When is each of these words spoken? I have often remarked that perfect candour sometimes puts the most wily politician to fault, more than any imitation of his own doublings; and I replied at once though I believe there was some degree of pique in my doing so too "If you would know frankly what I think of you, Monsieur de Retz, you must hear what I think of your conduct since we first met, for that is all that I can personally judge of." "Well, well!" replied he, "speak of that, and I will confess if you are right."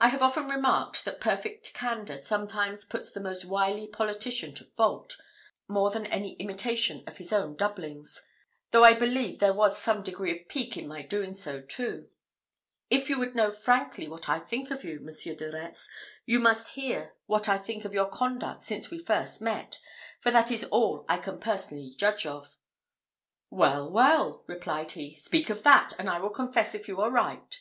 I 0.00 0.08
have 0.08 0.20
often 0.20 0.48
remarked 0.48 1.04
that 1.04 1.20
perfect 1.20 1.72
candour 1.72 2.16
sometimes 2.16 2.84
puts 2.84 3.12
the 3.12 3.20
most 3.20 3.44
wily 3.44 3.86
politician 3.86 4.52
to 4.54 4.64
fault, 4.64 5.16
more 5.68 5.92
than 5.92 6.06
any 6.06 6.32
imitation 6.38 7.04
of 7.06 7.18
his 7.18 7.32
own 7.32 7.54
doublings; 7.54 8.20
and 8.72 8.84
I 8.84 8.90
replied 8.90 8.96
at 8.96 8.98
once 8.98 8.98
though 8.98 9.06
I 9.06 9.08
believe 9.34 9.38
there 9.38 9.52
was 9.54 9.78
some 9.80 10.02
degree 10.02 10.36
of 10.40 10.48
pique 10.48 10.76
in 10.76 10.88
my 10.88 11.02
doing 11.02 11.32
so 11.34 11.60
too 11.62 12.10
"If 12.90 13.08
you 13.08 13.16
would 13.20 13.36
know 13.36 13.52
frankly 13.52 14.08
what 14.08 14.28
I 14.28 14.40
think 14.40 14.72
of 14.72 14.82
you, 14.82 14.98
Monsieur 14.98 15.36
de 15.36 15.52
Retz, 15.52 15.88
you 16.26 16.40
must 16.40 16.70
hear 16.70 17.14
what 17.26 17.48
I 17.48 17.58
think 17.58 17.84
of 17.84 17.94
your 17.94 18.08
conduct 18.08 18.62
since 18.62 18.90
we 18.90 18.98
first 18.98 19.40
met, 19.40 19.78
for 20.20 20.32
that 20.32 20.50
is 20.50 20.64
all 20.64 21.04
that 21.04 21.12
I 21.14 21.18
can 21.18 21.38
personally 21.38 21.94
judge 21.96 22.26
of." 22.26 22.56
"Well, 23.50 23.88
well!" 23.88 24.42
replied 24.48 24.90
he, 24.90 25.14
"speak 25.14 25.48
of 25.48 25.62
that, 25.62 25.92
and 25.96 26.10
I 26.10 26.18
will 26.18 26.30
confess 26.30 26.74
if 26.74 26.88
you 26.88 27.00
are 27.00 27.08
right." 27.12 27.56